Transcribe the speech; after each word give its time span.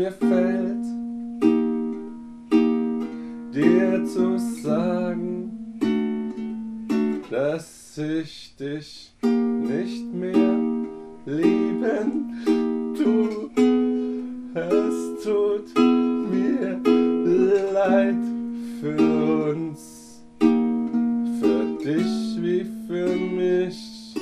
mir 0.00 0.12
fällt, 0.12 0.86
dir 3.52 4.02
zu 4.06 4.38
sagen, 4.38 5.76
dass 7.30 7.98
ich 7.98 8.56
dich 8.56 9.12
nicht 9.20 10.14
mehr 10.14 10.58
lieben 11.26 12.94
tu. 12.96 13.50
Es 14.54 15.22
tut 15.22 15.68
mir 16.30 16.80
leid 17.74 18.24
für 18.80 19.50
uns, 19.50 20.22
für 21.40 21.62
dich 21.84 22.38
wie 22.40 22.64
für 22.88 23.14
mich. 23.36 24.14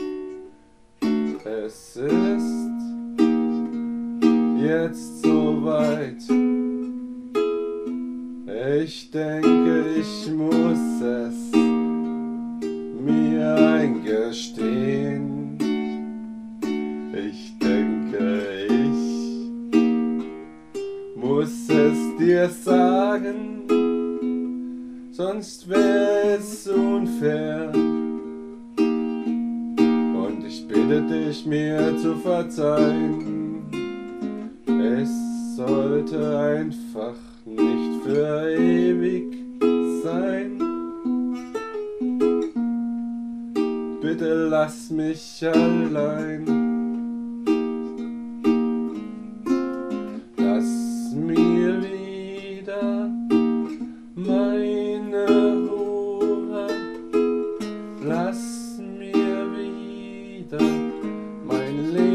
Es 1.45 1.97
ist 1.97 2.58
jetzt 4.61 5.23
soweit. 5.23 6.23
Ich 8.81 9.11
denke, 9.11 9.97
ich 9.99 10.31
muss 10.33 11.01
es 11.01 11.53
mir 13.01 13.55
eingestehen. 13.55 15.57
Ich 17.15 17.57
denke, 17.59 18.67
ich 18.69 19.49
muss 21.17 21.69
es 21.69 22.17
dir 22.19 22.49
sagen, 22.49 23.63
sonst 25.13 25.69
wäre 25.69 26.39
es 26.39 26.67
unfair. 26.69 27.73
Und 30.15 30.45
ich 30.47 30.67
bitte 30.67 31.03
dich, 31.03 31.45
mir 31.47 31.97
zu 31.99 32.17
verzeihen. 32.17 33.38
Sollte 35.59 36.39
einfach 36.39 37.17
nicht 37.45 38.05
für 38.05 38.49
ewig 38.57 39.27
sein. 40.05 40.57
Bitte 44.01 44.47
lass 44.51 44.89
mich 44.91 45.45
allein. 45.45 46.45
Lass 50.37 51.13
mir 51.17 51.83
wieder 51.83 53.11
meine 54.15 55.27
Ruhe. 55.69 56.69
Lass 58.07 58.79
mir 58.79 59.45
wieder 59.57 60.65
mein 61.45 61.93
Leben. 61.93 62.08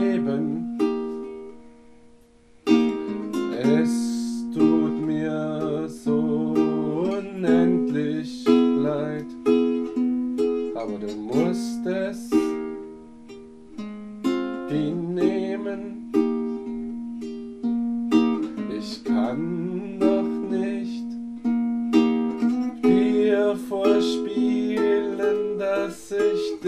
Du 11.05 11.15
musst 11.15 11.85
es 11.85 12.29
hinnehmen. 14.69 16.11
Ich 18.77 19.03
kann 19.03 19.99
doch 19.99 20.23
nicht 20.49 21.05
dir 22.83 23.55
vorspielen, 23.69 25.57
dass 25.59 26.11
ich 26.11 26.59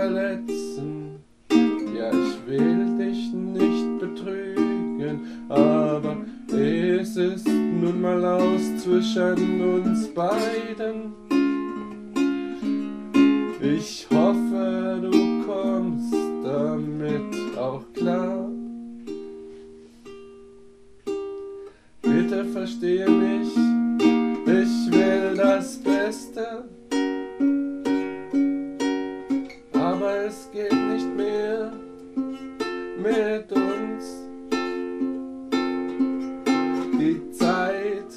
verletzen. 0.00 1.22
Ja, 1.50 2.10
ich 2.10 2.36
will 2.46 2.96
dich 2.96 3.32
nicht 3.32 3.98
betrügen, 3.98 5.20
aber 5.48 6.16
es 6.48 7.16
ist 7.16 7.46
nun 7.46 8.00
mal 8.00 8.24
aus 8.24 8.62
zwischen 8.82 9.60
uns 9.60 10.08
beiden. 10.14 11.12
Ich 13.60 14.06
hoffe, 14.10 15.00
du 15.02 15.44
kommst 15.44 16.14
damit 16.44 17.58
auch 17.58 17.84
klar. 17.92 18.48
Bitte 22.00 22.44
verstehe 22.46 23.10
mich, 23.10 23.52
ich 24.46 24.92
will 24.92 25.36
das 25.36 25.76
Beste. 25.82 26.64
Nicht 30.88 31.16
mehr 31.16 31.72
mit 32.96 33.52
uns. 33.52 34.04
Die 36.98 37.30
Zeit 37.32 38.12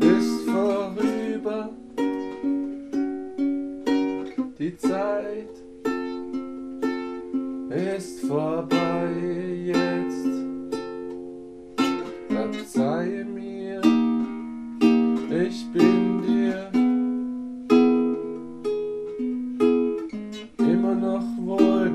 ist 0.00 0.50
vorüber. 0.50 1.70
Die 4.58 4.76
Zeit 4.76 5.48
ist 7.70 8.20
vorbei 8.26 9.10
jetzt. 9.66 10.32
Verzeihe 12.72 13.24
mir, 13.24 13.80
ich 15.30 15.66
bin 15.72 16.11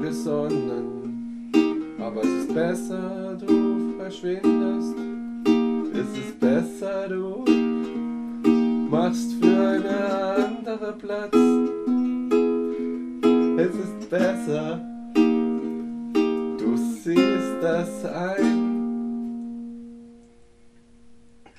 wohlgesonnen. 0.08 1.52
Aber 2.00 2.22
es 2.22 2.30
ist 2.30 2.54
besser, 2.54 3.38
du 3.40 3.94
verschwindest. 4.00 4.96
Es 5.94 6.18
ist 6.18 6.40
besser, 6.40 7.10
du 7.10 7.44
machst 8.90 9.34
für 9.42 9.70
eine 9.70 10.48
andere 10.48 10.94
Platz. 10.94 11.36
Es 13.58 13.76
ist 13.76 14.10
besser, 14.10 14.80
du 15.14 16.78
siehst 17.04 17.62
das 17.62 18.06
ein. 18.06 18.57